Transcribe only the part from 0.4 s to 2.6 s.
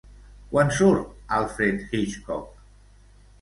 Quan surt Alfred Hitchcock?